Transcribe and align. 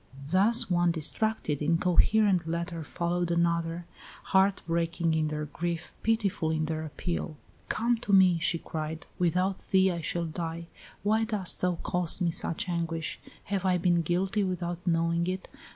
Thus 0.31 0.67
one 0.67 0.89
distracted, 0.89 1.61
incoherent 1.61 2.47
letter 2.47 2.83
followed 2.83 3.29
another, 3.29 3.85
heart 4.23 4.63
breaking 4.65 5.13
in 5.13 5.27
their 5.27 5.45
grief, 5.45 5.93
pitiful 6.01 6.49
in 6.49 6.65
their 6.65 6.83
appeal. 6.83 7.37
"Come 7.69 7.97
to 7.97 8.11
me," 8.11 8.39
she 8.39 8.57
cried; 8.57 9.05
"without 9.19 9.59
thee 9.67 9.91
I 9.91 10.01
shall 10.01 10.25
die. 10.25 10.65
Why 11.03 11.23
dost 11.23 11.61
thou 11.61 11.75
cause 11.83 12.19
me 12.19 12.31
such 12.31 12.67
anguish? 12.67 13.19
Have 13.43 13.63
I 13.63 13.77
been 13.77 14.01
guilty 14.01 14.43
without 14.43 14.87
knowing 14.87 15.27
it? 15.27 15.47